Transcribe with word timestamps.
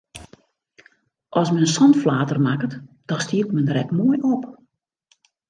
As 1.41 1.49
men 1.55 1.67
sa'n 1.73 1.93
flater 2.03 2.39
makket, 2.47 2.73
dan 3.07 3.23
stiet 3.25 3.49
men 3.53 3.67
der 3.69 3.81
ek 3.83 3.95
moai 3.97 4.19
op! 4.33 4.43